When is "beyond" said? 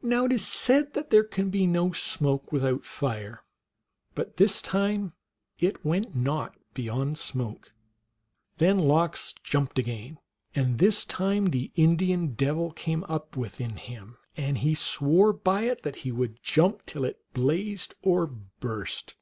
6.72-7.18